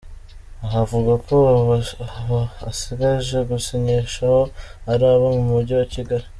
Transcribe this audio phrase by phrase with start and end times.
[0.63, 1.35] Aha avuga ko
[2.19, 4.41] abo asigaje gusinyishaho
[4.91, 6.25] ari abo mu mujyi wa Kigali.